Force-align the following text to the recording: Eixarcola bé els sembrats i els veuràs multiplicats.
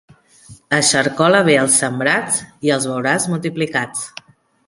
Eixarcola 0.77 1.41
bé 1.49 1.57
els 1.65 1.75
sembrats 1.83 2.41
i 2.69 2.73
els 2.79 2.89
veuràs 2.93 3.29
multiplicats. 3.35 4.09